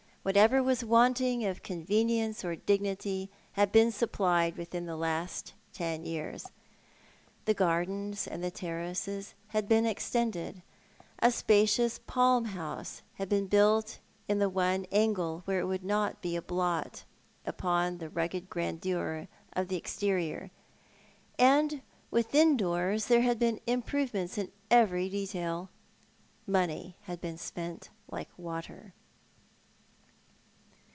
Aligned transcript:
Whatever 0.23 0.61
was 0.61 0.85
wanting 0.85 1.43
of 1.45 1.63
couvenieuce 1.63 2.43
or 2.45 2.55
dignity 2.55 3.31
had 3.53 3.71
been 3.71 3.91
supplied 3.91 4.53
witliiu 4.55 4.85
the 4.85 4.95
last 4.95 5.55
ten 5.73 6.05
years. 6.05 6.45
Tiie 7.47 7.55
gardens 7.55 8.27
and 8.27 8.43
terraces 8.53 9.33
had 9.47 9.67
beeu 9.67 9.87
extended, 9.89 10.61
a 11.17 11.31
spacious 11.31 11.97
palm 12.05 12.45
house 12.45 13.01
had 13.15 13.29
beeu 13.29 13.49
built 13.49 13.97
iu 14.29 14.35
the 14.37 14.47
one 14.47 14.85
angle 14.91 15.41
where 15.45 15.59
it 15.59 15.65
would 15.65 15.83
not 15.83 16.21
be 16.21 16.35
a 16.35 16.41
blot 16.43 17.03
upon 17.43 17.97
the 17.97 18.07
rugged 18.07 18.47
grandeur 18.47 19.27
of 19.53 19.69
the 19.69 19.75
exterior; 19.75 20.51
and 21.39 21.81
within 22.11 22.55
doors 22.55 23.07
there 23.07 23.21
had 23.21 23.39
been 23.39 23.59
iuiprove:uents 23.67 24.37
iu 24.37 24.51
every 24.69 25.09
detail. 25.09 25.71
Money 26.45 26.95
had 27.05 27.19
beeu 27.19 27.51
?peut 27.55 27.89
like 28.11 28.29
water. 28.37 28.93